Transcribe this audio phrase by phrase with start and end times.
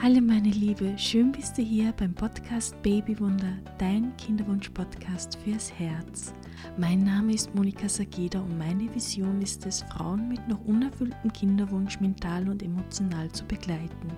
[0.00, 6.32] Hallo meine Liebe, schön bist du hier beim Podcast Babywunder, dein Kinderwunsch-Podcast fürs Herz.
[6.76, 11.98] Mein Name ist Monika Sageda und meine Vision ist es, Frauen mit noch unerfülltem Kinderwunsch
[11.98, 14.12] mental und emotional zu begleiten.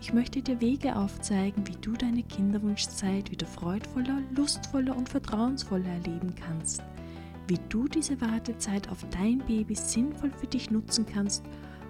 [0.00, 6.34] Ich möchte dir Wege aufzeigen, wie du deine Kinderwunschzeit wieder freudvoller, lustvoller und vertrauensvoller erleben
[6.34, 6.82] kannst.
[7.46, 11.44] Wie du diese Wartezeit auf dein Baby sinnvoll für dich nutzen kannst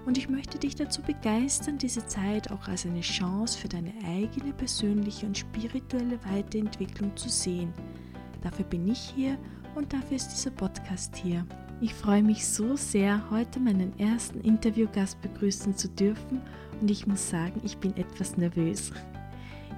[0.06, 4.52] und ich möchte dich dazu begeistern, diese Zeit auch als eine Chance für deine eigene
[4.52, 7.72] persönliche und spirituelle Weiterentwicklung zu sehen.
[8.42, 9.38] Dafür bin ich hier
[9.74, 11.46] und dafür ist dieser Podcast hier.
[11.80, 16.40] Ich freue mich so sehr, heute meinen ersten Interviewgast begrüßen zu dürfen
[16.80, 18.92] und ich muss sagen, ich bin etwas nervös.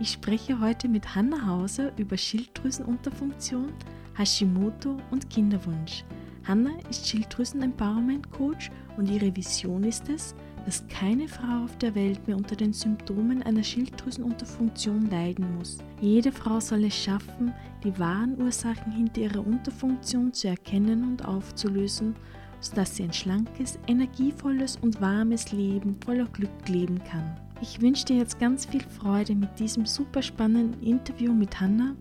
[0.01, 3.73] Ich spreche heute mit Hanna Hauser über Schilddrüsenunterfunktion,
[4.17, 6.05] Hashimoto und Kinderwunsch.
[6.47, 10.35] Hanna ist Schilddrüsen-Empowerment-Coach und ihre Vision ist es,
[10.65, 15.79] dass keine Frau auf der Welt mehr unter den Symptomen einer Schilddrüsenunterfunktion leiden muss.
[16.01, 22.15] Jede Frau soll es schaffen, die wahren Ursachen hinter ihrer Unterfunktion zu erkennen und aufzulösen,
[22.61, 27.39] sodass sie ein schlankes, energievolles und warmes Leben voller Glück leben kann.
[27.61, 31.95] Ich wünsche dir jetzt ganz viel Freude mit diesem super spannenden Interview mit Hanna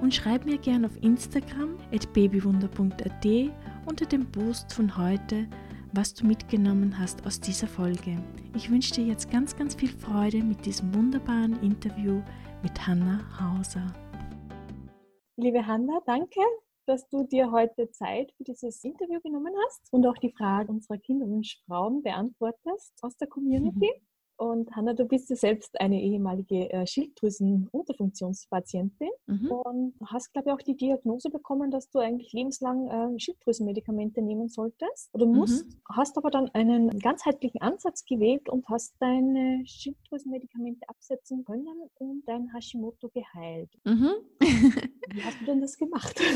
[0.00, 3.24] und schreib mir gerne auf Instagram at babywunder.at
[3.86, 5.48] unter dem Post von heute,
[5.92, 8.22] was du mitgenommen hast aus dieser Folge.
[8.54, 12.20] Ich wünsche dir jetzt ganz, ganz viel Freude mit diesem wunderbaren Interview
[12.62, 13.86] mit Hanna Hauser.
[15.36, 16.40] Liebe Hanna, danke,
[16.86, 20.98] dass du dir heute Zeit für dieses Interview genommen hast und auch die Fragen unserer
[20.98, 23.90] Kinderwunschfrauen beantwortest aus der Community.
[23.94, 24.06] Mhm.
[24.36, 29.50] Und Hanna, du bist ja selbst eine ehemalige äh, Schilddrüsenunterfunktionspatientin mhm.
[29.50, 34.48] und hast, glaube ich, auch die Diagnose bekommen, dass du eigentlich lebenslang äh, Schilddrüsenmedikamente nehmen
[34.48, 35.66] solltest oder musst.
[35.66, 35.76] Mhm.
[35.90, 42.52] Hast aber dann einen ganzheitlichen Ansatz gewählt und hast deine Schilddrüsenmedikamente absetzen können und dein
[42.52, 43.70] Hashimoto geheilt.
[43.84, 44.10] Mhm.
[44.40, 46.20] Wie hast du denn das gemacht?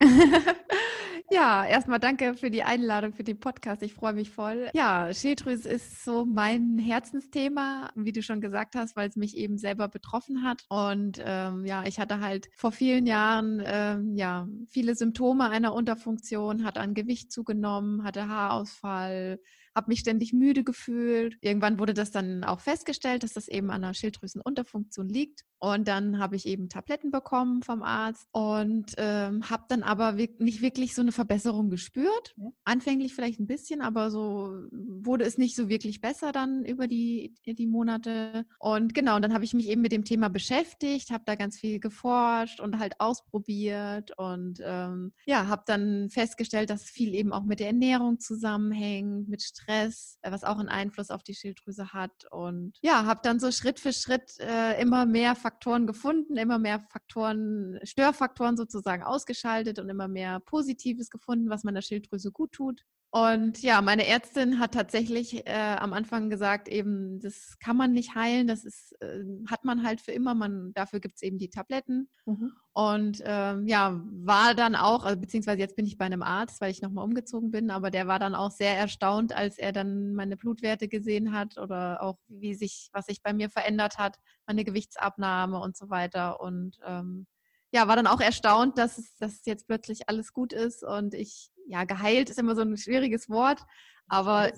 [1.32, 3.82] Ja, erstmal danke für die Einladung für den Podcast.
[3.82, 4.68] Ich freue mich voll.
[4.74, 9.56] Ja, Schilddrüse ist so mein Herzensthema, wie du schon gesagt hast, weil es mich eben
[9.56, 10.64] selber betroffen hat.
[10.68, 16.64] Und ähm, ja, ich hatte halt vor vielen Jahren ähm, ja viele Symptome einer Unterfunktion,
[16.64, 19.38] hatte an Gewicht zugenommen, hatte Haarausfall,
[19.74, 21.36] habe mich ständig müde gefühlt.
[21.40, 25.44] Irgendwann wurde das dann auch festgestellt, dass das eben an einer Schilddrüsenunterfunktion liegt.
[25.58, 30.62] Und dann habe ich eben Tabletten bekommen vom Arzt und ähm, habe dann aber nicht
[30.62, 32.34] wirklich so eine Verbesserung gespürt.
[32.64, 37.34] Anfänglich vielleicht ein bisschen, aber so wurde es nicht so wirklich besser dann über die,
[37.44, 38.46] die Monate.
[38.58, 41.78] Und genau, dann habe ich mich eben mit dem Thema beschäftigt, habe da ganz viel
[41.78, 47.60] geforscht und halt ausprobiert und ähm, ja, habe dann festgestellt, dass viel eben auch mit
[47.60, 52.24] der Ernährung zusammenhängt, mit Stress, äh, was auch einen Einfluss auf die Schilddrüse hat.
[52.30, 56.80] Und ja, habe dann so Schritt für Schritt äh, immer mehr Faktoren gefunden, immer mehr
[56.80, 62.84] Faktoren, Störfaktoren sozusagen ausgeschaltet und immer mehr Positives gefunden, was meiner Schilddrüse gut tut.
[63.12, 68.14] Und ja, meine Ärztin hat tatsächlich äh, am Anfang gesagt, eben, das kann man nicht
[68.14, 71.50] heilen, das ist, äh, hat man halt für immer, man, dafür gibt es eben die
[71.50, 72.08] Tabletten.
[72.24, 72.52] Mhm.
[72.72, 76.70] Und ähm, ja, war dann auch, also, beziehungsweise jetzt bin ich bei einem Arzt, weil
[76.70, 80.36] ich nochmal umgezogen bin, aber der war dann auch sehr erstaunt, als er dann meine
[80.36, 85.58] Blutwerte gesehen hat oder auch wie sich, was sich bei mir verändert hat, meine Gewichtsabnahme
[85.58, 86.40] und so weiter.
[86.40, 87.26] Und ähm,
[87.72, 91.50] ja, war dann auch erstaunt, dass es, dass jetzt plötzlich alles gut ist und ich,
[91.70, 93.64] ja, geheilt ist immer so ein schwieriges Wort,
[94.10, 94.50] aber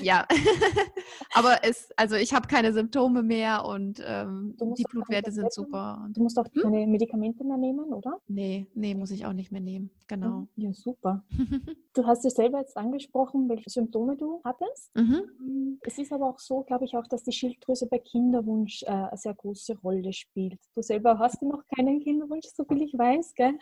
[0.00, 0.26] ja,
[1.34, 6.08] aber es, also ich habe keine Symptome mehr und ähm, die Blutwerte sind super.
[6.14, 6.62] Du musst auch hm?
[6.62, 8.18] keine Medikamente mehr nehmen, oder?
[8.26, 9.90] Nee, nee, muss ich auch nicht mehr nehmen.
[10.08, 10.46] Genau.
[10.56, 11.24] Ja, super.
[11.94, 14.96] du hast ja selber jetzt angesprochen, welche Symptome du hattest.
[14.96, 15.22] Mhm.
[15.38, 18.86] Hm, es ist aber auch so, glaube ich, auch, dass die Schilddrüse bei Kinderwunsch äh,
[18.86, 20.58] eine sehr große Rolle spielt.
[20.74, 23.58] Du selber hast ja noch keinen Kinderwunsch, so viel ich weiß, gell?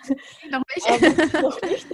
[0.50, 1.33] Noch nicht.
[1.43, 1.87] noch nicht.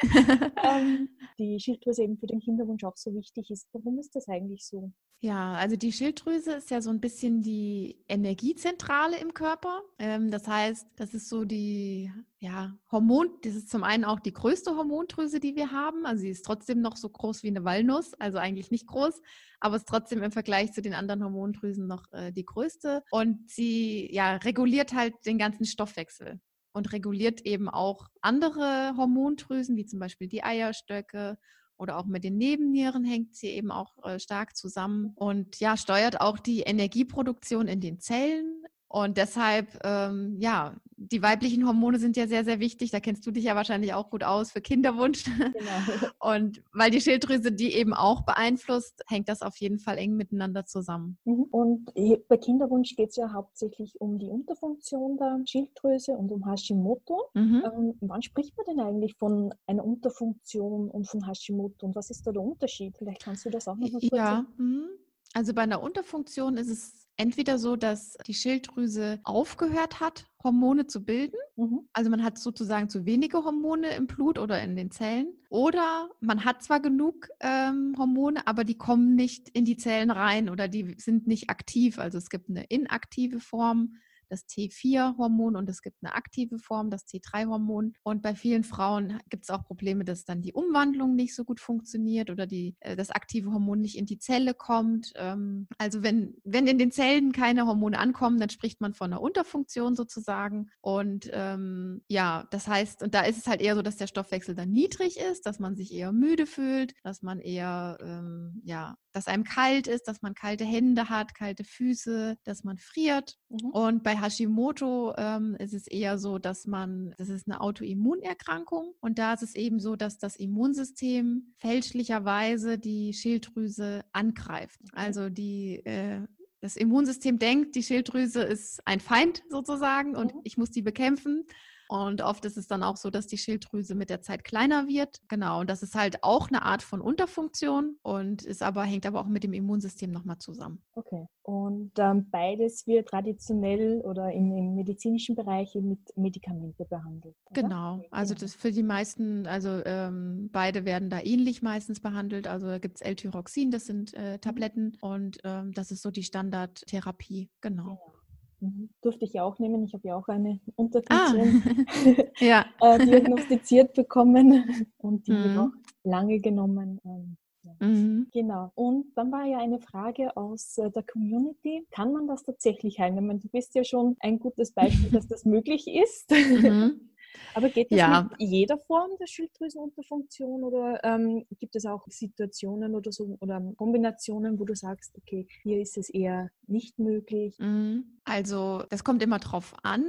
[0.64, 3.68] ähm, die Schilddrüse eben für den Kinderwunsch auch so wichtig ist.
[3.72, 4.92] Warum ist das eigentlich so?
[5.20, 9.82] Ja, also die Schilddrüse ist ja so ein bisschen die Energiezentrale im Körper.
[9.98, 14.32] Ähm, das heißt, das ist so die ja, Hormon, das ist zum einen auch die
[14.32, 16.06] größte Hormondrüse, die wir haben.
[16.06, 19.20] Also sie ist trotzdem noch so groß wie eine Walnuss, also eigentlich nicht groß,
[19.58, 23.02] aber ist trotzdem im Vergleich zu den anderen Hormondrüsen noch äh, die größte.
[23.10, 26.40] Und sie ja, reguliert halt den ganzen Stoffwechsel
[26.72, 31.38] und reguliert eben auch andere Hormondrüsen, wie zum Beispiel die Eierstöcke
[31.76, 35.12] oder auch mit den Nebennieren hängt sie eben auch äh, stark zusammen.
[35.14, 41.66] Und ja, steuert auch die Energieproduktion in den Zellen Und deshalb, ähm, ja, die weiblichen
[41.66, 42.90] Hormone sind ja sehr, sehr wichtig.
[42.90, 45.24] Da kennst du dich ja wahrscheinlich auch gut aus für Kinderwunsch.
[45.24, 45.52] Genau.
[46.18, 50.64] Und weil die Schilddrüse die eben auch beeinflusst, hängt das auf jeden Fall eng miteinander
[50.64, 51.18] zusammen.
[51.24, 51.44] Mhm.
[51.50, 51.94] Und
[52.28, 57.30] bei Kinderwunsch geht es ja hauptsächlich um die Unterfunktion der Schilddrüse und um Hashimoto.
[57.34, 57.62] Mhm.
[57.64, 62.26] Ähm, wann spricht man denn eigentlich von einer Unterfunktion und von Hashimoto und was ist
[62.26, 62.96] da der Unterschied?
[62.96, 64.86] Vielleicht kannst du das auch noch mal kurz Ja, mhm.
[65.34, 71.04] also bei einer Unterfunktion ist es entweder so, dass die Schilddrüse aufgehört hat, Hormone zu
[71.04, 71.36] bilden.
[71.56, 71.80] Mhm.
[71.92, 75.34] Also man hat sozusagen zu wenige Hormone im Blut oder in den Zellen.
[75.50, 80.48] Oder man hat zwar genug ähm, Hormone, aber die kommen nicht in die Zellen rein
[80.48, 81.98] oder die sind nicht aktiv.
[81.98, 83.96] Also es gibt eine inaktive Form
[84.28, 87.94] das T4-Hormon und es gibt eine aktive Form, das T3-Hormon.
[88.02, 91.60] Und bei vielen Frauen gibt es auch Probleme, dass dann die Umwandlung nicht so gut
[91.60, 95.12] funktioniert oder die, äh, das aktive Hormon nicht in die Zelle kommt.
[95.16, 99.22] Ähm, also wenn, wenn in den Zellen keine Hormone ankommen, dann spricht man von einer
[99.22, 100.70] Unterfunktion sozusagen.
[100.80, 104.54] Und ähm, ja, das heißt, und da ist es halt eher so, dass der Stoffwechsel
[104.54, 109.26] dann niedrig ist, dass man sich eher müde fühlt, dass man eher, ähm, ja, dass
[109.26, 113.36] einem kalt ist, dass man kalte Hände hat, kalte Füße, dass man friert.
[113.48, 113.70] Mhm.
[113.70, 119.18] Und bei Hashimoto ähm, ist es eher so, dass man, das ist eine Autoimmunerkrankung und
[119.18, 124.80] da ist es eben so, dass das Immunsystem fälschlicherweise die Schilddrüse angreift.
[124.92, 126.20] Also die äh,
[126.60, 130.40] das Immunsystem denkt, die Schilddrüse ist ein Feind sozusagen und mhm.
[130.44, 131.46] ich muss die bekämpfen.
[131.88, 135.20] Und oft ist es dann auch so, dass die Schilddrüse mit der Zeit kleiner wird.
[135.28, 135.60] Genau.
[135.60, 139.26] Und das ist halt auch eine Art von Unterfunktion und ist aber, hängt aber auch
[139.26, 140.82] mit dem Immunsystem nochmal zusammen.
[140.92, 141.26] Okay.
[141.42, 147.34] Und ähm, beides wird traditionell oder im, im, medizinischen Bereich mit Medikamenten behandelt.
[147.46, 147.62] Oder?
[147.62, 148.02] Genau.
[148.10, 148.42] Also genau.
[148.42, 152.46] das für die meisten, also ähm, beide werden da ähnlich meistens behandelt.
[152.46, 154.40] Also da gibt es L-Tyroxin, das sind äh, mhm.
[154.42, 157.48] Tabletten und ähm, das ist so die Standardtherapie.
[157.62, 157.82] Genau.
[157.82, 158.17] genau.
[158.60, 158.90] Mhm.
[159.02, 159.84] Durfte ich ja auch nehmen.
[159.84, 162.22] Ich habe ja auch eine Unterfunktion ah.
[162.44, 162.66] ja.
[162.80, 165.58] äh, diagnostiziert bekommen und die mhm.
[165.58, 165.70] auch
[166.04, 167.00] lange genommen.
[167.04, 167.86] Ähm, ja.
[167.86, 168.28] mhm.
[168.32, 168.72] Genau.
[168.74, 171.86] Und dann war ja eine Frage aus äh, der Community.
[171.90, 173.16] Kann man das tatsächlich heilen?
[173.16, 176.30] Ich meine, du bist ja schon ein gutes Beispiel, dass das möglich ist.
[176.30, 177.07] Mhm.
[177.54, 178.28] Aber geht das ja.
[178.30, 184.58] mit jeder Form der Schilddrüsenunterfunktion oder ähm, gibt es auch Situationen oder so oder Kombinationen,
[184.58, 187.58] wo du sagst, okay, hier ist es eher nicht möglich?
[187.58, 188.18] Mhm.
[188.24, 190.04] Also das kommt immer drauf an,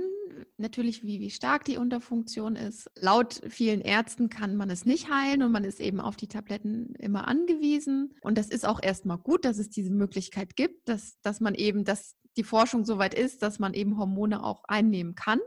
[0.57, 2.89] natürlich, wie, wie stark die Unterfunktion ist.
[2.95, 6.93] Laut vielen Ärzten kann man es nicht heilen und man ist eben auf die Tabletten
[6.95, 8.13] immer angewiesen.
[8.21, 11.83] Und das ist auch erstmal gut, dass es diese Möglichkeit gibt, dass, dass man eben,
[11.83, 15.39] dass die Forschung so weit ist, dass man eben Hormone auch einnehmen kann.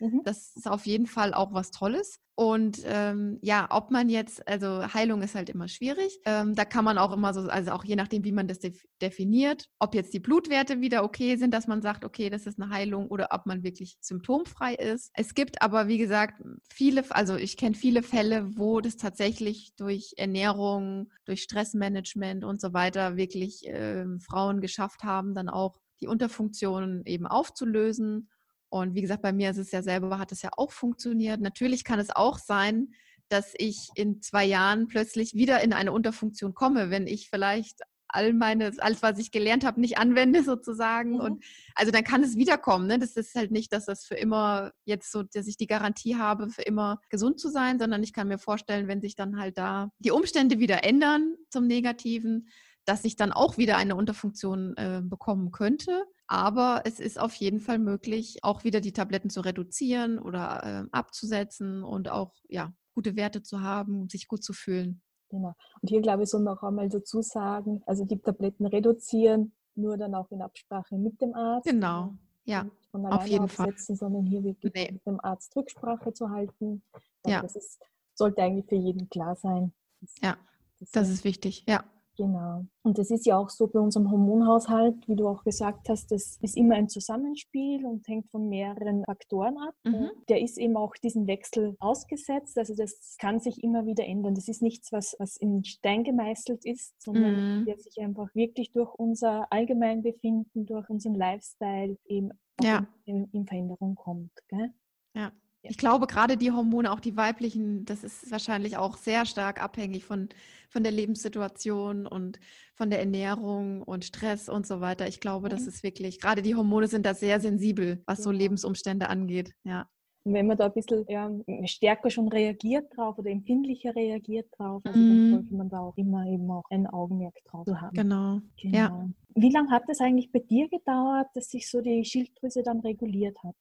[0.00, 0.22] Mhm.
[0.24, 2.20] Das ist auf jeden Fall auch was Tolles.
[2.34, 6.20] Und ähm, ja, ob man jetzt, also Heilung ist halt immer schwierig.
[6.24, 8.60] Ähm, da kann man auch immer so, also auch je nachdem, wie man das
[9.02, 12.70] definiert, ob jetzt die Blutwerte wieder okay sind, dass man sagt, okay, das ist eine
[12.70, 15.10] Heilung oder ob man wirklich symptomfrei ist.
[15.14, 16.40] Es gibt aber, wie gesagt,
[16.70, 22.72] viele, also ich kenne viele Fälle, wo das tatsächlich durch Ernährung, durch Stressmanagement und so
[22.72, 28.28] weiter wirklich äh, Frauen geschafft haben, dann auch die Unterfunktionen eben aufzulösen
[28.70, 31.40] und wie gesagt, bei mir ist es ja selber, hat es ja auch funktioniert.
[31.40, 32.88] Natürlich kann es auch sein,
[33.28, 38.32] dass ich in zwei Jahren plötzlich wieder in eine Unterfunktion komme, wenn ich vielleicht all
[38.32, 41.12] meine, alles, was ich gelernt habe, nicht anwende sozusagen.
[41.12, 41.20] Mhm.
[41.20, 41.44] Und
[41.74, 42.86] also dann kann es wiederkommen.
[42.86, 42.98] Ne?
[42.98, 46.48] Das ist halt nicht, dass das für immer jetzt so, dass ich die Garantie habe,
[46.48, 49.90] für immer gesund zu sein, sondern ich kann mir vorstellen, wenn sich dann halt da
[49.98, 52.48] die Umstände wieder ändern zum Negativen,
[52.84, 56.04] dass ich dann auch wieder eine Unterfunktion äh, bekommen könnte.
[56.28, 60.88] Aber es ist auf jeden Fall möglich, auch wieder die Tabletten zu reduzieren oder äh,
[60.92, 65.00] abzusetzen und auch ja, gute Werte zu haben, sich gut zu fühlen.
[65.30, 65.54] Genau.
[65.80, 69.96] Und hier glaube ich, soll man auch einmal dazu sagen, also die Tabletten reduzieren, nur
[69.96, 71.66] dann auch in Absprache mit dem Arzt.
[71.66, 72.66] Genau, ja.
[72.90, 74.08] Von auf jeden aufsetzen, Fall.
[74.08, 74.90] sondern hier wirklich nee.
[74.92, 76.82] mit dem Arzt Rücksprache zu halten.
[77.26, 77.42] Ja.
[77.42, 77.80] Das ist,
[78.14, 79.72] sollte eigentlich für jeden klar sein.
[80.00, 80.36] Das, ja,
[80.78, 81.84] das, das ist wichtig, ja.
[82.18, 82.64] Genau.
[82.82, 86.36] Und das ist ja auch so bei unserem Hormonhaushalt, wie du auch gesagt hast, das
[86.42, 89.74] ist immer ein Zusammenspiel und hängt von mehreren Faktoren ab.
[89.84, 90.10] Mhm.
[90.28, 92.58] Der ist eben auch diesem Wechsel ausgesetzt.
[92.58, 94.34] Also das kann sich immer wieder ändern.
[94.34, 97.64] Das ist nichts, was, was in Stein gemeißelt ist, sondern mhm.
[97.66, 102.84] der sich einfach wirklich durch unser Allgemeinbefinden, durch unseren Lifestyle eben ja.
[103.04, 104.32] in, in, Veränderung kommt.
[104.48, 104.72] Gell?
[105.14, 105.30] Ja.
[105.62, 110.04] Ich glaube, gerade die Hormone, auch die weiblichen, das ist wahrscheinlich auch sehr stark abhängig
[110.04, 110.28] von,
[110.68, 112.38] von der Lebenssituation und
[112.74, 115.08] von der Ernährung und Stress und so weiter.
[115.08, 115.68] Ich glaube, das mhm.
[115.68, 119.52] ist wirklich, gerade die Hormone sind da sehr sensibel, was so Lebensumstände angeht.
[119.64, 119.88] Ja.
[120.24, 121.30] Und wenn man da ein bisschen ja,
[121.64, 125.08] stärker schon reagiert drauf oder empfindlicher reagiert drauf, also mhm.
[125.08, 127.96] dann sollte man da auch immer eben auch ein Augenmerk drauf haben.
[127.96, 128.40] Genau.
[128.60, 128.76] genau.
[128.76, 129.08] Ja.
[129.34, 133.38] Wie lange hat es eigentlich bei dir gedauert, dass sich so die Schilddrüse dann reguliert
[133.42, 133.56] hat?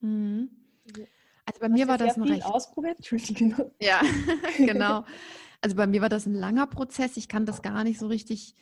[0.00, 0.50] Mhm.
[1.50, 2.96] Also bei mir war das ein recht ausprobiert.
[2.96, 3.72] Entschuldigung.
[3.80, 4.00] Ja,
[4.56, 5.04] genau.
[5.60, 7.16] Also bei mir war das ein langer Prozess.
[7.16, 8.54] Ich kann das gar nicht so richtig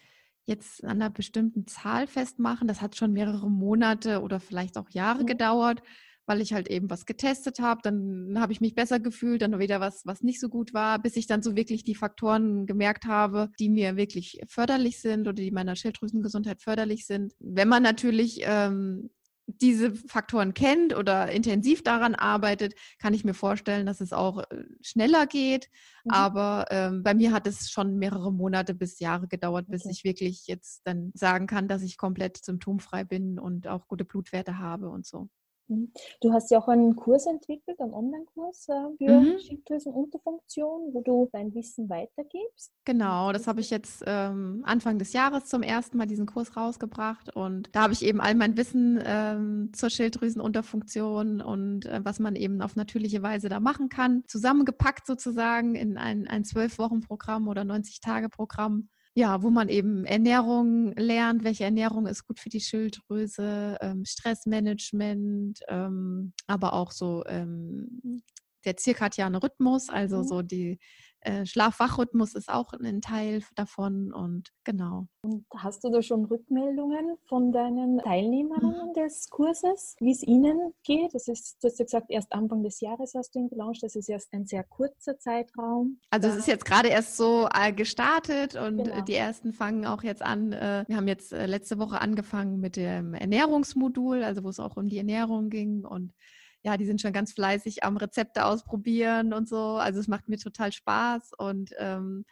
[0.46, 2.66] jetzt an einer bestimmten Zahl festmachen.
[2.66, 5.26] Das hat schon mehrere Monate oder vielleicht auch Jahre mhm.
[5.26, 5.82] gedauert,
[6.24, 7.80] weil ich halt eben was getestet habe.
[7.82, 11.16] Dann habe ich mich besser gefühlt, dann wieder was, was nicht so gut war, bis
[11.16, 15.50] ich dann so wirklich die Faktoren gemerkt habe, die mir wirklich förderlich sind oder die
[15.50, 17.34] meiner Schilddrüsengesundheit förderlich sind.
[17.38, 19.10] Wenn man natürlich ähm,
[19.48, 24.64] diese Faktoren kennt oder intensiv daran arbeitet, kann ich mir vorstellen, dass es auch äh,
[24.82, 25.70] schneller geht.
[26.04, 26.10] Mhm.
[26.12, 29.92] Aber ähm, bei mir hat es schon mehrere Monate bis Jahre gedauert, bis okay.
[29.92, 34.58] ich wirklich jetzt dann sagen kann, dass ich komplett symptomfrei bin und auch gute Blutwerte
[34.58, 35.28] habe und so.
[35.68, 35.92] Mhm.
[36.20, 39.38] Du hast ja auch einen Kurs entwickelt, einen Online-Kurs äh, für mhm.
[39.38, 42.72] Schilddrüsenunterfunktion, wo du dein Wissen weitergibst.
[42.84, 47.34] Genau, das habe ich jetzt ähm, Anfang des Jahres zum ersten Mal diesen Kurs rausgebracht
[47.34, 52.36] und da habe ich eben all mein Wissen ähm, zur Schilddrüsenunterfunktion und äh, was man
[52.36, 57.64] eben auf natürliche Weise da machen kann, zusammengepackt sozusagen in ein zwölf Wochen Programm oder
[57.64, 62.60] 90 Tage Programm ja, wo man eben Ernährung lernt, welche Ernährung ist gut für die
[62.60, 68.22] Schilddrüse, ähm, Stressmanagement, ähm, aber auch so ähm,
[68.64, 70.24] der zirkadiane Rhythmus, also mhm.
[70.24, 70.78] so die
[71.20, 75.06] äh, Schlaf-Wach-Rhythmus ist auch ein Teil davon und genau.
[75.22, 78.94] Und hast du da schon Rückmeldungen von deinen Teilnehmerinnen mhm.
[78.94, 81.14] des Kurses, wie es ihnen geht?
[81.14, 83.96] Das ist, du hast ja gesagt, erst Anfang des Jahres hast du ihn gelauncht, das
[83.96, 85.98] ist erst ein sehr kurzer Zeitraum.
[86.10, 89.00] Also es ist jetzt gerade erst so äh, gestartet und genau.
[89.02, 90.52] die ersten fangen auch jetzt an.
[90.52, 94.76] Äh, wir haben jetzt äh, letzte Woche angefangen mit dem Ernährungsmodul, also wo es auch
[94.76, 96.12] um die Ernährung ging und
[96.62, 99.76] ja, die sind schon ganz fleißig am Rezepte ausprobieren und so.
[99.76, 102.24] Also es macht mir total Spaß und ähm,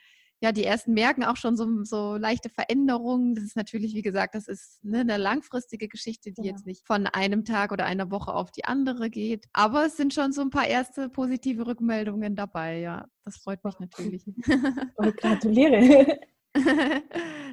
[0.43, 3.35] ja, die ersten merken auch schon so, so leichte Veränderungen.
[3.35, 6.53] Das ist natürlich, wie gesagt, das ist ne, eine langfristige Geschichte, die ja.
[6.53, 9.47] jetzt nicht von einem Tag oder einer Woche auf die andere geht.
[9.55, 12.81] Aber es sind schon so ein paar erste positive Rückmeldungen dabei.
[12.81, 14.27] Ja, das freut mich natürlich.
[14.97, 16.19] Und gratuliere.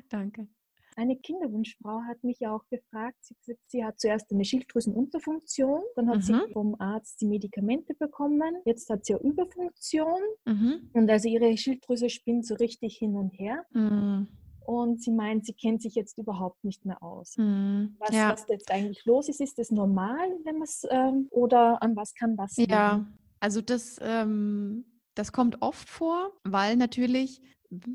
[0.10, 0.48] Danke.
[0.96, 6.22] Eine Kinderwunschfrau hat mich auch gefragt, sie, sie hat zuerst eine Schilddrüsenunterfunktion, dann hat mhm.
[6.22, 10.90] sie vom Arzt die Medikamente bekommen, jetzt hat sie eine Überfunktion mhm.
[10.94, 13.66] und also ihre Schilddrüse spinnt so richtig hin und her.
[13.72, 14.28] Mhm.
[14.66, 17.36] Und sie meint, sie kennt sich jetzt überhaupt nicht mehr aus.
[17.38, 17.98] Mhm.
[18.00, 18.32] Was, ja.
[18.32, 22.14] was jetzt eigentlich los ist, ist das normal, wenn man es ähm, oder an was
[22.14, 22.56] kann das?
[22.56, 23.06] Ja,
[23.42, 24.86] also das, ähm,
[25.16, 27.42] das kommt oft vor, weil natürlich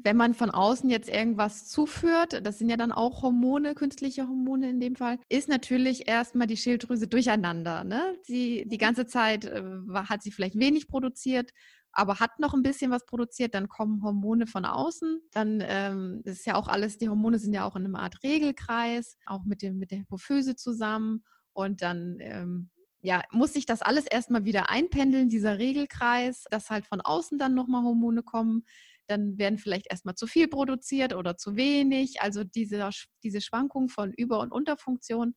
[0.02, 4.70] wenn man von außen jetzt irgendwas zuführt, das sind ja dann auch Hormone, künstliche Hormone
[4.70, 7.84] in dem Fall, ist natürlich erstmal die Schilddrüse durcheinander.
[7.84, 8.16] Ne?
[8.22, 9.62] Sie, die ganze Zeit äh,
[9.94, 11.52] hat sie vielleicht wenig produziert,
[11.92, 15.20] aber hat noch ein bisschen was produziert, dann kommen Hormone von außen.
[15.32, 19.16] Dann ähm, ist ja auch alles, die Hormone sind ja auch in einer Art Regelkreis,
[19.26, 21.24] auch mit, dem, mit der Hypophyse zusammen.
[21.52, 22.70] Und dann ähm,
[23.00, 27.54] ja, muss sich das alles erstmal wieder einpendeln, dieser Regelkreis, dass halt von außen dann
[27.54, 28.64] nochmal Hormone kommen
[29.08, 32.20] dann werden vielleicht erstmal zu viel produziert oder zu wenig.
[32.20, 32.88] Also diese,
[33.22, 35.34] diese Schwankung von Über- und Unterfunktion,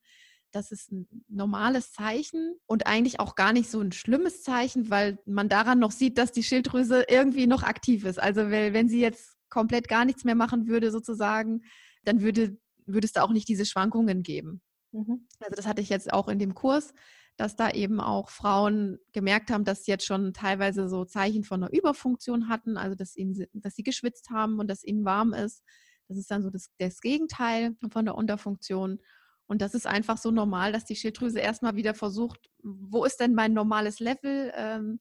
[0.51, 5.17] das ist ein normales Zeichen und eigentlich auch gar nicht so ein schlimmes Zeichen, weil
[5.25, 8.19] man daran noch sieht, dass die Schilddrüse irgendwie noch aktiv ist.
[8.19, 11.63] Also wenn sie jetzt komplett gar nichts mehr machen würde, sozusagen,
[12.03, 14.61] dann würde, würde es da auch nicht diese Schwankungen geben.
[14.91, 15.27] Mhm.
[15.39, 16.93] Also das hatte ich jetzt auch in dem Kurs
[17.37, 21.63] dass da eben auch Frauen gemerkt haben, dass sie jetzt schon teilweise so Zeichen von
[21.63, 25.63] einer Überfunktion hatten, also dass, ihnen, dass sie geschwitzt haben und dass ihnen warm ist.
[26.07, 28.99] Das ist dann so das, das Gegenteil von der Unterfunktion.
[29.47, 33.33] Und das ist einfach so normal, dass die Schilddrüse erstmal wieder versucht, wo ist denn
[33.33, 34.51] mein normales Level?
[34.55, 34.99] Ähm,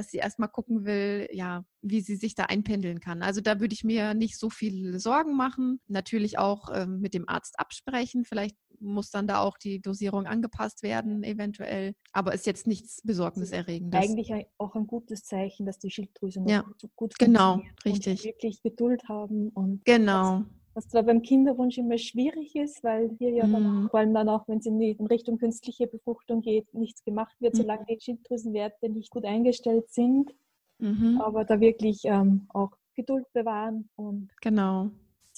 [0.00, 3.22] dass sie erstmal gucken will, ja, wie sie sich da einpendeln kann.
[3.22, 5.78] Also da würde ich mir nicht so viel Sorgen machen.
[5.88, 8.24] Natürlich auch ähm, mit dem Arzt absprechen.
[8.24, 11.94] Vielleicht muss dann da auch die Dosierung angepasst werden, eventuell.
[12.12, 14.00] Aber ist jetzt nichts Besorgniserregendes.
[14.00, 16.64] Eigentlich auch ein gutes Zeichen, dass die Schilddrüse noch ja,
[16.96, 18.20] gut genau, richtig.
[18.20, 20.44] Und wirklich Geduld haben und genau
[20.80, 23.88] was zwar beim Kinderwunsch immer schwierig ist, weil hier ja dann, mhm.
[23.90, 27.54] vor allem dann auch, wenn es in, in Richtung künstliche Befruchtung geht, nichts gemacht wird,
[27.54, 27.58] mhm.
[27.58, 30.34] solange die Schilddrüsenwerte nicht gut eingestellt sind.
[30.78, 31.20] Mhm.
[31.20, 34.90] Aber da wirklich ähm, auch Geduld bewahren und genau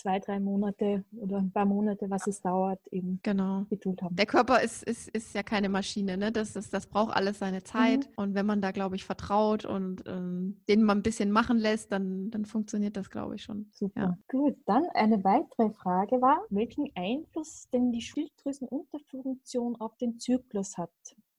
[0.02, 3.64] zwei, drei Monate oder ein paar Monate, was es dauert, eben genau.
[3.70, 4.16] Geduld haben.
[4.16, 6.32] Der Körper ist, ist, ist ja keine Maschine, ne?
[6.32, 8.08] Das, ist, das braucht alles seine Zeit.
[8.08, 8.12] Mhm.
[8.16, 11.92] Und wenn man da, glaube ich, vertraut und ähm, den mal ein bisschen machen lässt,
[11.92, 13.70] dann, dann funktioniert das, glaube ich, schon.
[13.72, 14.00] Super.
[14.00, 14.18] Ja.
[14.28, 20.90] Gut, dann eine weitere Frage war, welchen Einfluss denn die Schilddrüsenunterfunktion auf den Zyklus hat.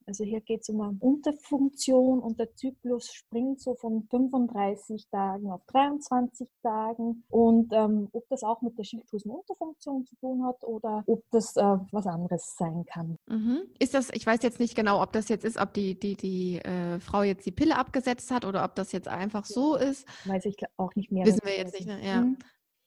[0.06, 5.52] Also hier geht es um eine Unterfunktion und der Zyklus springt so von 35 Tagen
[5.52, 7.24] auf 23 Tagen.
[7.30, 11.78] Und ähm, ob das auch mit der Schilddrüsenunterfunktion zu tun hat oder ob das äh,
[11.92, 13.18] was anderes sein kann.
[13.28, 13.62] Mhm.
[13.80, 16.58] Ist das, ich weiß jetzt nicht genau, ob das jetzt ist, ob die, die, die
[16.60, 20.08] äh, Frau jetzt die Pille abgesetzt hat oder ob das jetzt einfach so ist.
[20.26, 21.26] Weiß ich auch nicht mehr.
[21.26, 22.06] Wissen wir jetzt nicht, ne?
[22.06, 22.22] Ja.
[22.22, 22.38] Mhm.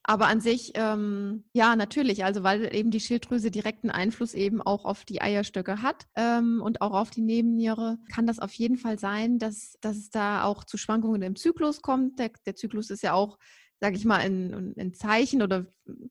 [0.09, 4.85] Aber an sich, ähm, ja, natürlich, also weil eben die Schilddrüse direkten Einfluss eben auch
[4.85, 9.01] auf die Eierstöcke hat ähm, und auch auf die Nebenniere, kann das auf jeden Fall
[9.01, 12.21] sein, dass, dass es da auch zu Schwankungen im Zyklus kommt.
[12.21, 13.37] Der, der Zyklus ist ja auch
[13.81, 15.67] sage ich mal, ein, ein Zeichen oder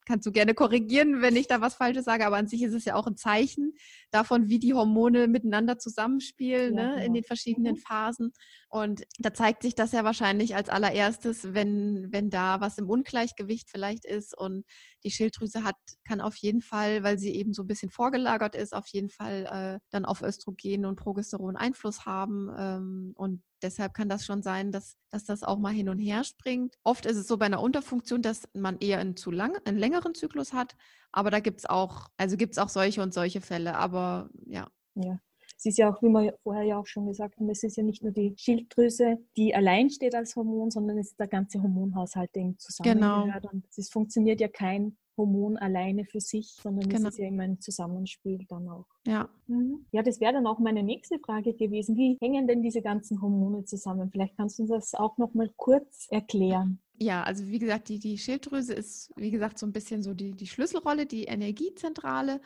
[0.06, 2.86] kannst du gerne korrigieren, wenn ich da was Falsches sage, aber an sich ist es
[2.86, 3.74] ja auch ein Zeichen
[4.12, 7.06] davon, wie die Hormone miteinander zusammenspielen ja, ne, genau.
[7.06, 7.80] in den verschiedenen mhm.
[7.80, 8.32] Phasen.
[8.70, 13.70] Und da zeigt sich das ja wahrscheinlich als allererstes, wenn, wenn da was im Ungleichgewicht
[13.70, 14.66] vielleicht ist und
[15.04, 18.74] die Schilddrüse hat, kann auf jeden Fall, weil sie eben so ein bisschen vorgelagert ist,
[18.74, 22.50] auf jeden Fall äh, dann auf Östrogen und Progesteron Einfluss haben.
[22.58, 26.24] Ähm, und deshalb kann das schon sein, dass, dass das auch mal hin und her
[26.24, 26.76] springt.
[26.84, 30.14] Oft ist es so bei einer Unterfunktion, dass man eher einen zu lang, einen längeren
[30.16, 30.76] Zyklus hat.
[31.12, 33.76] Aber da gibt es auch, also gibt es auch solche und solche Fälle.
[33.76, 34.68] Aber ja.
[34.96, 35.20] Ja.
[35.58, 37.84] Es ist ja auch, wie wir vorher ja auch schon gesagt haben, es ist ja
[37.84, 42.36] nicht nur die Schilddrüse, die allein steht als Hormon, sondern es ist der ganze Hormonhaushalt,
[42.36, 43.42] der zusammengehört.
[43.42, 43.54] Genau.
[43.54, 47.08] Und es funktioniert ja kein Hormon alleine für sich, sondern genau.
[47.08, 48.86] es ist ja immer ein Zusammenspiel dann auch.
[49.08, 49.30] Ja.
[49.48, 49.86] Mhm.
[49.92, 51.96] Ja, das wäre dann auch meine nächste Frage gewesen.
[51.96, 54.10] Wie hängen denn diese ganzen Hormone zusammen?
[54.12, 56.82] Vielleicht kannst du uns das auch noch mal kurz erklären.
[56.98, 60.32] Ja, also wie gesagt, die, die Schilddrüse ist, wie gesagt, so ein bisschen so die,
[60.32, 62.42] die Schlüsselrolle, die Energiezentrale.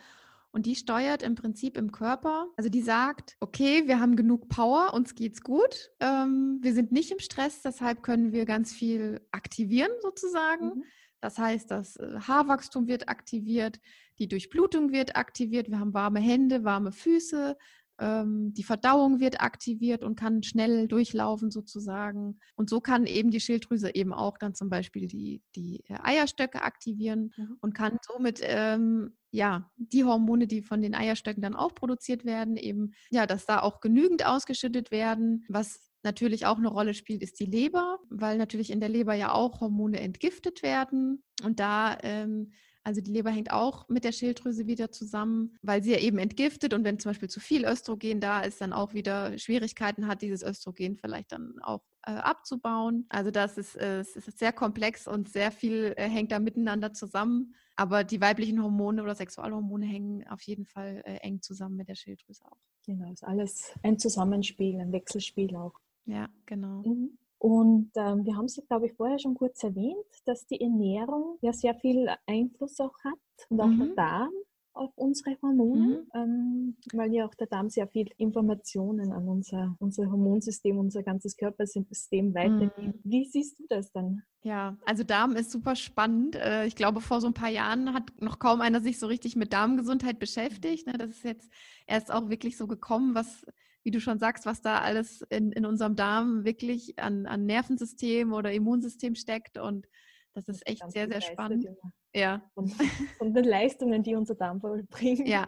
[0.52, 4.92] Und die steuert im Prinzip im Körper, also die sagt, okay, wir haben genug Power,
[4.94, 9.92] uns geht's gut, ähm, wir sind nicht im Stress, deshalb können wir ganz viel aktivieren
[10.02, 10.66] sozusagen.
[10.66, 10.84] Mhm.
[11.20, 13.78] Das heißt, das äh, Haarwachstum wird aktiviert,
[14.18, 17.56] die Durchblutung wird aktiviert, wir haben warme Hände, warme Füße,
[18.00, 22.40] ähm, die Verdauung wird aktiviert und kann schnell durchlaufen sozusagen.
[22.56, 26.62] Und so kann eben die Schilddrüse eben auch dann zum Beispiel die, die äh, Eierstöcke
[26.62, 27.56] aktivieren mhm.
[27.60, 32.56] und kann somit ähm, ja, die Hormone, die von den Eierstöcken dann auch produziert werden,
[32.56, 37.38] eben, ja, dass da auch genügend ausgeschüttet werden, was natürlich auch eine Rolle spielt, ist
[37.38, 41.22] die Leber, weil natürlich in der Leber ja auch Hormone entgiftet werden.
[41.44, 42.52] Und da, ähm,
[42.82, 46.72] also die Leber hängt auch mit der Schilddrüse wieder zusammen, weil sie ja eben entgiftet
[46.74, 50.42] und wenn zum Beispiel zu viel Östrogen da ist, dann auch wieder Schwierigkeiten hat, dieses
[50.42, 53.06] Östrogen vielleicht dann auch äh, abzubauen.
[53.08, 56.92] Also das ist, äh, es ist sehr komplex und sehr viel äh, hängt da miteinander
[56.92, 57.54] zusammen.
[57.76, 61.94] Aber die weiblichen Hormone oder Sexualhormone hängen auf jeden Fall äh, eng zusammen mit der
[61.94, 62.58] Schilddrüse auch.
[62.86, 65.74] Genau, ist alles ein Zusammenspiel, ein Wechselspiel auch.
[66.06, 66.82] Ja, genau.
[66.82, 67.18] Mhm.
[67.40, 71.54] Und ähm, wir haben es, glaube ich, vorher schon kurz erwähnt, dass die Ernährung ja
[71.54, 73.78] sehr viel Einfluss auch hat und auch mhm.
[73.78, 74.30] der Darm
[74.74, 76.20] auf unsere Hormone, mhm.
[76.20, 81.34] ähm, weil ja auch der Darm sehr viel Informationen an unser, unser Hormonsystem, unser ganzes
[81.38, 82.78] Körpersystem weitergibt.
[82.78, 83.10] Mhm.
[83.10, 84.22] Wie siehst du das dann?
[84.42, 86.36] Ja, also Darm ist super spannend.
[86.36, 89.34] Äh, ich glaube, vor so ein paar Jahren hat noch kaum einer sich so richtig
[89.34, 90.86] mit Darmgesundheit beschäftigt.
[90.86, 90.92] Ne?
[90.98, 91.50] Das ist jetzt
[91.86, 93.46] erst auch wirklich so gekommen, was
[93.82, 98.32] wie du schon sagst, was da alles in, in unserem Darm wirklich an, an Nervensystem
[98.32, 99.58] oder Immunsystem steckt.
[99.58, 99.86] Und
[100.34, 101.66] das ist echt sehr, sehr spannend.
[102.14, 102.42] Ja.
[102.54, 102.74] Und,
[103.18, 105.26] und den Leistungen, die unser Darm vollbringt.
[105.26, 105.46] Ja.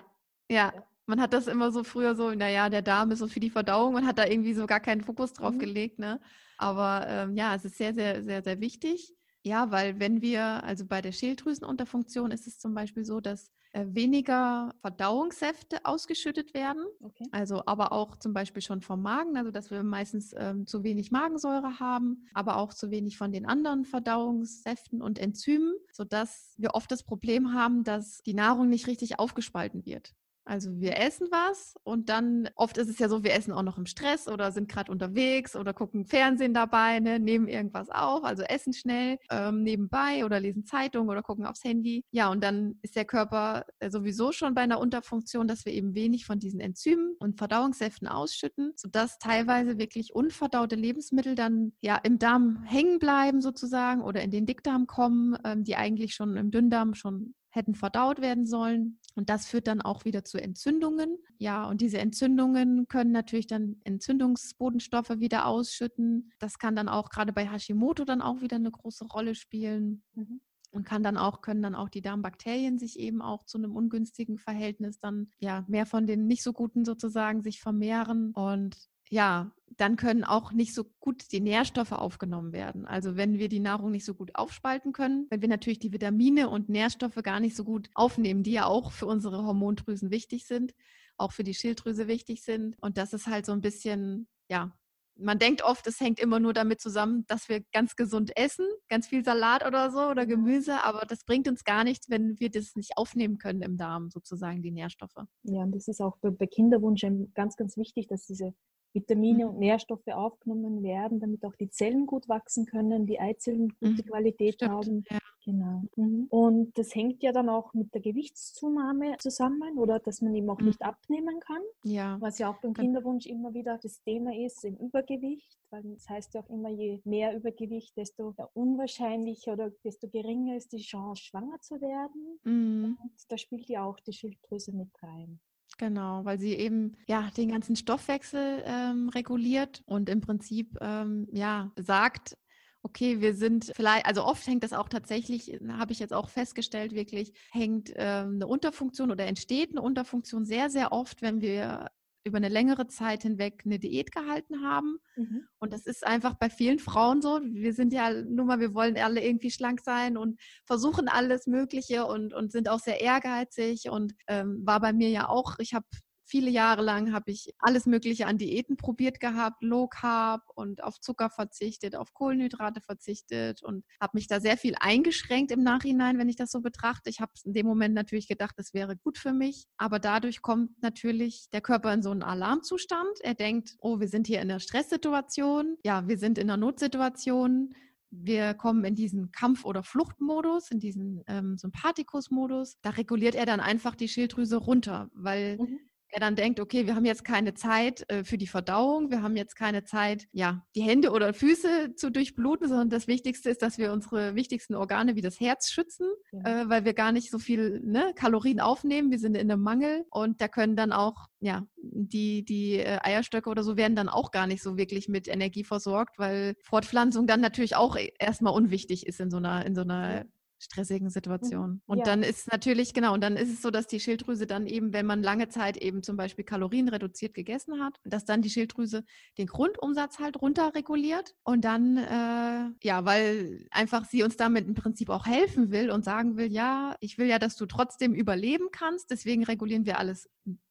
[0.50, 0.72] ja.
[1.06, 3.96] Man hat das immer so früher so, naja, der Darm ist so für die Verdauung
[3.96, 5.58] und hat da irgendwie so gar keinen Fokus drauf mhm.
[5.58, 5.98] gelegt.
[5.98, 6.20] Ne?
[6.58, 9.14] Aber ähm, ja, es ist sehr, sehr, sehr, sehr wichtig.
[9.44, 14.74] Ja, weil wenn wir, also bei der Schilddrüsenunterfunktion ist es zum Beispiel so, dass weniger
[14.80, 16.85] Verdauungssäfte ausgeschüttet werden.
[17.00, 17.26] Okay.
[17.32, 21.11] Also aber auch zum Beispiel schon vom Magen, also dass wir meistens ähm, zu wenig
[21.11, 26.90] Magensäure haben, aber auch zu wenig von den anderen Verdauungssäften und Enzymen, sodass wir oft
[26.90, 30.14] das Problem haben, dass die Nahrung nicht richtig aufgespalten wird.
[30.44, 33.78] Also wir essen was und dann oft ist es ja so, wir essen auch noch
[33.78, 38.42] im Stress oder sind gerade unterwegs oder gucken Fernsehen dabei, ne, nehmen irgendwas auf, also
[38.42, 42.05] essen schnell ähm, nebenbei oder lesen Zeitung oder gucken aufs Handy.
[42.11, 45.94] Ja, und dann ist der Körper äh, sowieso schon bei einer Unterfunktion, dass wir eben
[45.94, 52.18] wenig von diesen Enzymen und Verdauungssäften ausschütten, sodass teilweise wirklich unverdaute Lebensmittel dann ja im
[52.18, 56.94] Darm hängen bleiben sozusagen oder in den Dickdarm kommen, ähm, die eigentlich schon im Dünndarm
[56.94, 58.98] schon hätten verdaut werden sollen.
[59.14, 61.18] Und das führt dann auch wieder zu Entzündungen.
[61.38, 66.32] Ja, und diese Entzündungen können natürlich dann Entzündungsbodenstoffe wieder ausschütten.
[66.38, 70.02] Das kann dann auch gerade bei Hashimoto dann auch wieder eine große Rolle spielen.
[70.14, 70.40] Mhm.
[70.70, 74.38] Und kann dann auch, können dann auch die Darmbakterien sich eben auch zu einem ungünstigen
[74.38, 78.32] Verhältnis dann ja mehr von den nicht so guten sozusagen sich vermehren.
[78.32, 78.74] Und
[79.12, 82.87] ja, dann können auch nicht so gut die Nährstoffe aufgenommen werden.
[82.87, 86.48] Also wenn wir die Nahrung nicht so gut aufspalten können, wenn wir natürlich die Vitamine
[86.48, 90.75] und Nährstoffe gar nicht so gut aufnehmen, die ja auch für unsere Hormondrüsen wichtig sind,
[91.18, 92.75] auch für die Schilddrüse wichtig sind.
[92.81, 94.72] Und das ist halt so ein bisschen, ja,
[95.14, 99.09] man denkt oft, es hängt immer nur damit zusammen, dass wir ganz gesund essen, ganz
[99.09, 102.77] viel Salat oder so oder Gemüse, aber das bringt uns gar nichts, wenn wir das
[102.77, 105.16] nicht aufnehmen können im Darm, sozusagen die Nährstoffe.
[105.42, 108.55] Ja, und das ist auch bei Kinderwunsch ganz, ganz wichtig, dass diese
[108.92, 109.61] Vitamine und mhm.
[109.61, 114.07] Nährstoffe aufgenommen werden, damit auch die Zellen gut wachsen können, die Eizellen gute mhm.
[114.07, 115.05] Qualität Stimmt, haben.
[115.11, 115.18] Ja.
[115.44, 115.83] Genau.
[115.96, 116.26] Mhm.
[116.31, 120.61] Und das hängt ja dann auch mit der Gewichtszunahme zusammen oder dass man eben auch
[120.61, 120.66] mhm.
[120.66, 121.62] nicht abnehmen kann.
[121.83, 122.16] Ja.
[122.20, 125.59] Was ja auch beim Kinderwunsch immer wieder das Thema ist, im Übergewicht.
[125.70, 130.72] Weil das heißt ja auch immer, je mehr Übergewicht, desto unwahrscheinlicher oder desto geringer ist
[130.72, 132.38] die Chance, schwanger zu werden.
[132.44, 135.40] Und da spielt ja auch die Schilddrüse mit rein.
[135.78, 141.72] Genau, weil sie eben ja den ganzen Stoffwechsel ähm, reguliert und im Prinzip ähm, ja
[141.76, 142.37] sagt,
[142.82, 146.94] okay, wir sind vielleicht, also oft hängt das auch tatsächlich, habe ich jetzt auch festgestellt,
[146.94, 151.90] wirklich hängt ähm, eine Unterfunktion oder entsteht eine Unterfunktion sehr, sehr oft, wenn wir
[152.24, 154.98] über eine längere Zeit hinweg eine Diät gehalten haben.
[155.16, 155.46] Mhm.
[155.58, 157.40] Und das ist einfach bei vielen Frauen so.
[157.42, 162.06] Wir sind ja nur mal, wir wollen alle irgendwie schlank sein und versuchen alles Mögliche
[162.06, 165.87] und, und sind auch sehr ehrgeizig und ähm, war bei mir ja auch, ich habe
[166.32, 170.98] viele Jahre lang habe ich alles Mögliche an Diäten probiert gehabt, Low Carb und auf
[170.98, 176.30] Zucker verzichtet, auf Kohlenhydrate verzichtet und habe mich da sehr viel eingeschränkt im Nachhinein, wenn
[176.30, 177.10] ich das so betrachte.
[177.10, 180.82] Ich habe in dem Moment natürlich gedacht, das wäre gut für mich, aber dadurch kommt
[180.82, 183.20] natürlich der Körper in so einen Alarmzustand.
[183.20, 187.74] Er denkt, oh, wir sind hier in einer Stresssituation, ja, wir sind in einer Notsituation
[188.14, 192.76] wir kommen in diesen Kampf- oder Fluchtmodus, in diesen ähm, Sympathikus-Modus.
[192.82, 195.80] Da reguliert er dann einfach die Schilddrüse runter, weil mhm
[196.12, 199.35] er dann denkt, okay, wir haben jetzt keine Zeit äh, für die Verdauung, wir haben
[199.35, 203.79] jetzt keine Zeit, ja, die Hände oder Füße zu durchbluten, sondern das Wichtigste ist, dass
[203.79, 206.62] wir unsere wichtigsten Organe wie das Herz schützen, ja.
[206.62, 209.11] äh, weil wir gar nicht so viel ne, Kalorien aufnehmen.
[209.11, 213.48] Wir sind in einem Mangel und da können dann auch, ja, die, die äh, Eierstöcke
[213.48, 217.40] oder so werden dann auch gar nicht so wirklich mit Energie versorgt, weil Fortpflanzung dann
[217.40, 220.27] natürlich auch e, erstmal unwichtig ist in so einer, in so einer
[220.62, 221.11] stressigen mhm.
[221.11, 221.83] Situation.
[221.87, 222.05] Und ja.
[222.05, 225.07] dann ist natürlich, genau, und dann ist es so, dass die Schilddrüse dann eben, wenn
[225.07, 229.05] man lange Zeit eben zum Beispiel Kalorien reduziert gegessen hat, dass dann die Schilddrüse
[229.38, 235.11] den Grundumsatz halt runterreguliert und dann, äh, ja, weil einfach sie uns damit im Prinzip
[235.11, 239.11] auch helfen will und sagen will, ja, ich will ja, dass du trotzdem überleben kannst,
[239.11, 240.29] deswegen regulieren wir alles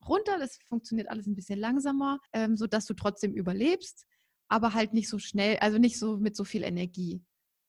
[0.08, 4.06] runter, das funktioniert alles ein bisschen langsamer, ähm, sodass du trotzdem überlebst
[4.52, 7.24] aber halt nicht so schnell, also nicht so mit so viel Energie.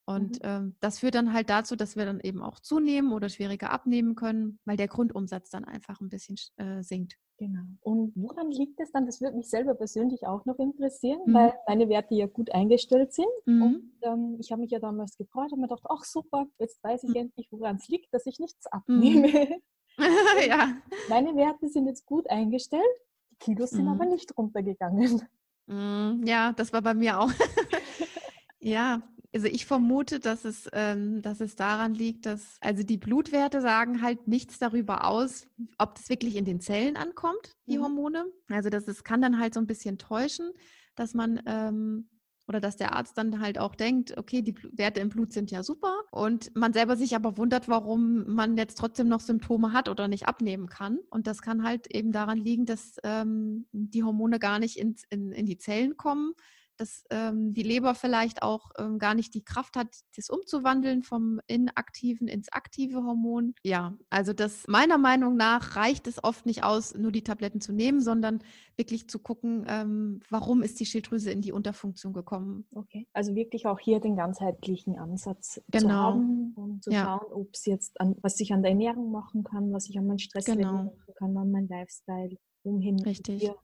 [0.05, 0.49] Und mhm.
[0.49, 4.17] ähm, das führt dann halt dazu, dass wir dann eben auch zunehmen oder schwieriger abnehmen
[4.17, 7.17] können, weil der Grundumsatz dann einfach ein bisschen äh, sinkt.
[7.39, 7.63] Genau.
[7.81, 9.07] Und woran liegt es dann?
[9.07, 11.35] Das würde mich selber persönlich auch noch interessieren, mhm.
[11.35, 13.27] weil meine Werte ja gut eingestellt sind.
[13.47, 13.63] Mhm.
[13.63, 17.05] Und ähm, ich habe mich ja damals gefreut und mir gedacht, ach super, jetzt weiß
[17.05, 17.17] ich mhm.
[17.17, 19.29] endlich, woran es liegt, dass ich nichts abnehme.
[19.99, 20.49] Mhm.
[20.49, 20.75] ja.
[21.11, 22.83] Meine Werte sind jetzt gut eingestellt,
[23.31, 24.13] die Kilos sind aber mhm.
[24.13, 25.21] nicht runtergegangen.
[25.67, 27.31] Ja, das war bei mir auch.
[28.59, 29.03] ja,
[29.35, 34.03] also ich vermute, dass es, ähm, dass es daran liegt, dass also die Blutwerte sagen
[34.03, 35.47] halt nichts darüber aus,
[35.79, 37.83] ob das wirklich in den Zellen ankommt, die mhm.
[37.83, 38.27] Hormone.
[38.49, 40.53] Also das ist, kann dann halt so ein bisschen täuschen,
[40.95, 42.09] dass man ähm,
[42.49, 45.63] oder dass der Arzt dann halt auch denkt, okay, die Werte im Blut sind ja
[45.63, 50.09] super und man selber sich aber wundert, warum man jetzt trotzdem noch Symptome hat oder
[50.09, 50.99] nicht abnehmen kann.
[51.09, 55.33] Und das kann halt eben daran liegen, dass ähm, die Hormone gar nicht ins, in,
[55.33, 56.35] in die Zellen kommen,
[56.83, 61.41] dass ähm, die Leber vielleicht auch ähm, gar nicht die Kraft hat, das umzuwandeln vom
[61.47, 63.55] inaktiven ins aktive Hormon.
[63.63, 67.73] Ja, also das meiner Meinung nach reicht es oft nicht aus, nur die Tabletten zu
[67.73, 68.41] nehmen, sondern
[68.77, 72.67] wirklich zu gucken, ähm, warum ist die Schilddrüse in die Unterfunktion gekommen.
[72.75, 75.87] Okay, also wirklich auch hier den ganzheitlichen Ansatz genau.
[75.87, 77.05] zu haben und zu ja.
[77.05, 80.09] schauen, ob es jetzt an, was ich an der Ernährung machen kann, was ich an
[80.09, 80.73] meinem Stress genau.
[80.73, 83.41] machen kann, an meinem Lifestyle, um hin Richtig.
[83.41, 83.55] hier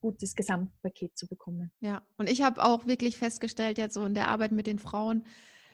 [0.00, 1.72] gutes Gesamtpaket zu bekommen.
[1.80, 5.24] Ja, und ich habe auch wirklich festgestellt, jetzt so in der Arbeit mit den Frauen,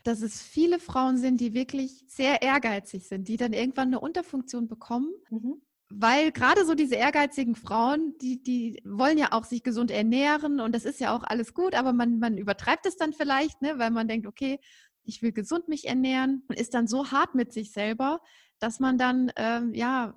[0.05, 4.69] dass es viele Frauen sind, die wirklich sehr ehrgeizig sind, die dann irgendwann eine Unterfunktion
[4.69, 5.13] bekommen.
[5.31, 5.61] Mhm.
[5.91, 10.75] Weil gerade so diese ehrgeizigen Frauen, die, die wollen ja auch sich gesund ernähren und
[10.75, 13.91] das ist ja auch alles gut, aber man, man übertreibt es dann vielleicht, ne, weil
[13.91, 14.61] man denkt, okay,
[15.05, 18.21] ich will gesund mich ernähren und ist dann so hart mit sich selber,
[18.59, 20.15] dass man dann ähm, ja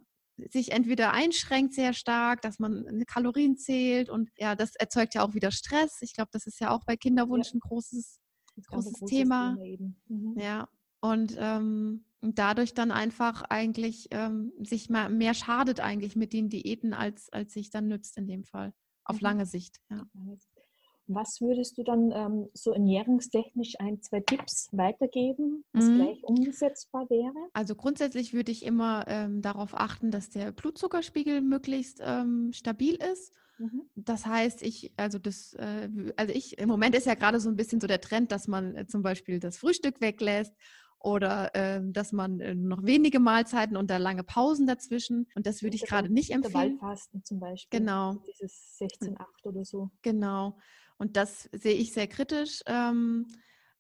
[0.50, 5.34] sich entweder einschränkt sehr stark, dass man Kalorien zählt und ja, das erzeugt ja auch
[5.34, 6.02] wieder Stress.
[6.02, 7.56] Ich glaube, das ist ja auch bei Kinderwunsch ja.
[7.56, 8.20] ein großes,
[8.68, 9.56] großes, großes Thema.
[9.56, 10.40] Thema mhm.
[10.40, 10.68] Ja,
[11.02, 16.94] und ähm, dadurch dann einfach eigentlich ähm, sich mal mehr schadet eigentlich mit den Diäten,
[16.94, 19.24] als, als sich dann nützt in dem Fall, auf mhm.
[19.24, 19.82] lange Sicht.
[19.90, 20.06] Ja.
[21.14, 25.96] Was würdest du dann ähm, so ernährungstechnisch ein, zwei Tipps weitergeben, was mhm.
[25.98, 27.34] gleich umgesetzbar wäre?
[27.54, 33.34] Also grundsätzlich würde ich immer ähm, darauf achten, dass der Blutzuckerspiegel möglichst ähm, stabil ist.
[33.58, 33.84] Mhm.
[33.96, 37.56] Das heißt, ich, also das, äh, also ich, im Moment ist ja gerade so ein
[37.56, 40.54] bisschen so der Trend, dass man äh, zum Beispiel das Frühstück weglässt
[41.04, 45.28] oder äh, dass man äh, noch wenige Mahlzeiten und da lange Pausen dazwischen.
[45.36, 46.74] Und das würde ich gerade nicht empfehlen.
[46.74, 47.80] Intervallfasten zum Beispiel.
[47.80, 48.16] Genau.
[48.28, 49.90] Dieses 16-8 oder so.
[50.02, 50.58] Genau.
[51.02, 52.62] Und das sehe ich sehr kritisch.
[52.68, 53.26] Ähm,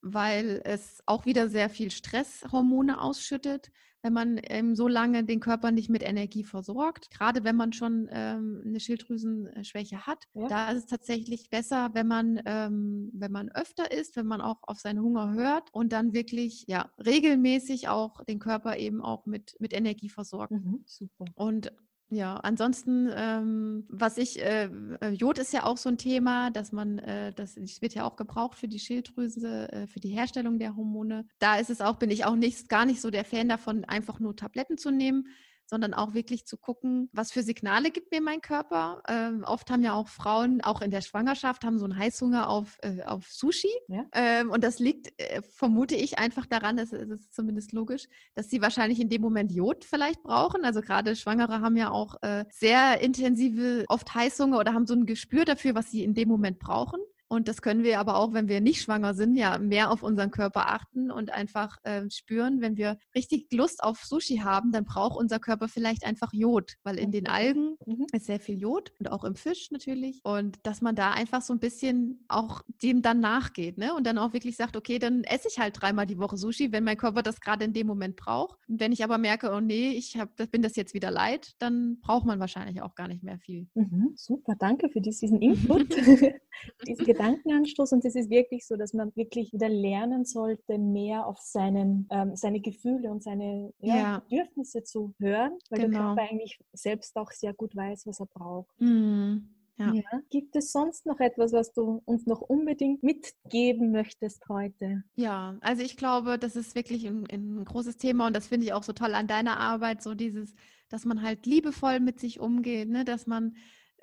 [0.02, 5.72] weil es auch wieder sehr viel Stresshormone ausschüttet, wenn man ähm, so lange den Körper
[5.72, 7.12] nicht mit Energie versorgt.
[7.12, 10.48] Gerade wenn man schon ähm, eine Schilddrüsenschwäche hat, ja.
[10.48, 14.58] da ist es tatsächlich besser, wenn man, ähm, wenn man öfter isst, wenn man auch
[14.64, 19.56] auf seinen Hunger hört und dann wirklich ja regelmäßig auch den Körper eben auch mit,
[19.60, 20.52] mit Energie versorgt.
[20.52, 21.26] Mhm, super.
[21.36, 21.72] Und
[22.14, 24.70] ja, ansonsten, ähm, was ich, äh,
[25.00, 28.18] äh, Jod ist ja auch so ein Thema, dass man, äh, das, wird ja auch
[28.18, 31.26] gebraucht für die Schilddrüse, äh, für die Herstellung der Hormone.
[31.40, 34.20] Da ist es auch, bin ich auch nicht, gar nicht so der Fan davon, einfach
[34.20, 35.26] nur Tabletten zu nehmen
[35.72, 39.02] sondern auch wirklich zu gucken, was für Signale gibt mir mein Körper.
[39.08, 42.78] Ähm, oft haben ja auch Frauen, auch in der Schwangerschaft, haben so einen Heißhunger auf,
[42.82, 43.72] äh, auf Sushi.
[43.88, 44.06] Ja.
[44.12, 48.50] Ähm, und das liegt, äh, vermute ich, einfach daran, das, das ist zumindest logisch, dass
[48.50, 50.66] sie wahrscheinlich in dem Moment Jod vielleicht brauchen.
[50.66, 55.06] Also gerade Schwangere haben ja auch äh, sehr intensive, oft Heißhunger oder haben so ein
[55.06, 57.00] Gespür dafür, was sie in dem Moment brauchen.
[57.32, 60.32] Und das können wir aber auch, wenn wir nicht schwanger sind, ja mehr auf unseren
[60.32, 65.18] Körper achten und einfach äh, spüren, wenn wir richtig Lust auf Sushi haben, dann braucht
[65.18, 68.06] unser Körper vielleicht einfach Jod, weil in den Algen mhm.
[68.12, 70.20] ist sehr viel Jod und auch im Fisch natürlich.
[70.26, 73.94] Und dass man da einfach so ein bisschen auch dem dann nachgeht, ne?
[73.94, 76.84] Und dann auch wirklich sagt, okay, dann esse ich halt dreimal die Woche Sushi, wenn
[76.84, 78.60] mein Körper das gerade in dem Moment braucht.
[78.68, 82.02] Und wenn ich aber merke, oh nee, ich hab, bin das jetzt wieder leid, dann
[82.02, 83.70] braucht man wahrscheinlich auch gar nicht mehr viel.
[83.74, 85.96] Mhm, super, danke für diesen Input,
[86.88, 91.40] diesen Gedankenanstoß und es ist wirklich so, dass man wirklich wieder lernen sollte, mehr auf
[91.40, 94.20] seinen, ähm, seine Gefühle und seine ja, ja.
[94.20, 95.92] Bedürfnisse zu hören, weil genau.
[95.92, 98.80] der Körper eigentlich selbst auch sehr gut weiß, was er braucht.
[98.80, 99.50] Mhm.
[99.78, 99.94] Ja.
[99.94, 100.22] ja.
[100.30, 105.04] Gibt es sonst noch etwas, was du uns noch unbedingt mitgeben möchtest heute?
[105.16, 108.74] Ja, also ich glaube, das ist wirklich ein, ein großes Thema und das finde ich
[108.74, 110.54] auch so toll an deiner Arbeit, so dieses,
[110.90, 113.06] dass man halt liebevoll mit sich umgeht, ne?
[113.06, 113.56] dass man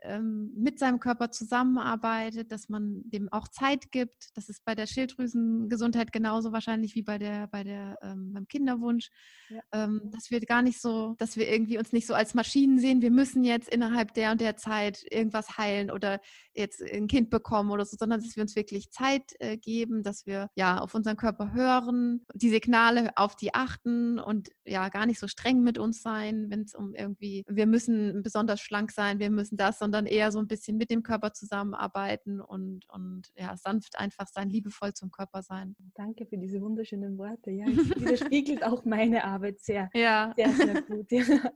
[0.03, 4.31] ähm, mit seinem Körper zusammenarbeitet, dass man dem auch Zeit gibt.
[4.35, 9.11] Das ist bei der Schilddrüsengesundheit genauso wahrscheinlich wie bei der, bei der, ähm, beim Kinderwunsch.
[9.49, 9.61] Ja.
[9.73, 13.03] Ähm, dass wir gar nicht so, dass wir irgendwie uns nicht so als Maschinen sehen,
[13.03, 16.21] wir müssen jetzt innerhalb der und der Zeit irgendwas heilen oder
[16.55, 20.27] jetzt ein Kind bekommen oder so, sondern dass wir uns wirklich Zeit äh, geben, dass
[20.27, 25.19] wir ja auf unseren Körper hören, die Signale auf die achten und ja gar nicht
[25.19, 29.31] so streng mit uns sein, wenn es um irgendwie, wir müssen besonders schlank sein, wir
[29.31, 33.99] müssen das, sondern eher so ein bisschen mit dem Körper zusammenarbeiten und, und ja, sanft
[33.99, 35.77] einfach sein, liebevoll zum Körper sein.
[35.95, 37.51] Danke für diese wunderschönen Worte.
[37.51, 37.77] Ja, es
[38.31, 40.33] widerspiegelt auch meine Arbeit sehr, ja.
[40.37, 41.11] sehr, sehr gut.
[41.11, 41.53] Ja.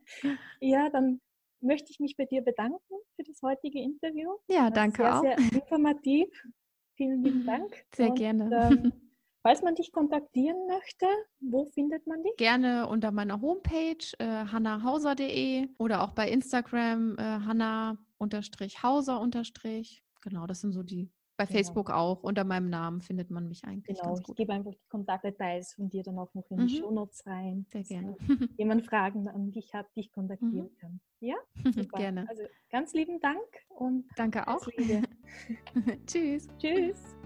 [0.61, 1.21] ja, dann
[1.61, 4.31] möchte ich mich bei dir bedanken für das heutige Interview.
[4.49, 5.23] Ja, danke sehr, auch.
[5.23, 6.29] Sehr informativ.
[6.97, 7.85] Vielen lieben Dank.
[7.95, 8.71] Sehr Und, gerne.
[8.71, 8.93] Ähm,
[9.45, 11.07] Falls man dich kontaktieren möchte,
[11.41, 12.37] wo findet man dich?
[12.37, 17.23] Gerne unter meiner Homepage äh, hannahauser.de oder auch bei Instagram äh,
[18.23, 21.11] hanna-hauser- Genau, das sind so die.
[21.37, 21.57] Bei genau.
[21.57, 23.99] Facebook auch unter meinem Namen findet man mich eigentlich.
[23.99, 26.79] Genau, ich gebe einfach die Kontaktdetails von dir dann auch noch in die mhm.
[26.79, 27.67] Shownotes rein.
[27.73, 28.17] Sehr gerne.
[28.59, 30.77] jemand Fragen an dich hat, dich kontaktieren mhm.
[30.77, 31.01] kann.
[31.21, 31.37] Ja,
[31.73, 31.99] super.
[31.99, 32.27] gerne.
[32.29, 34.69] Also ganz lieben Dank und danke auch.
[36.07, 36.49] Tschüss.
[36.59, 37.17] Tschüss.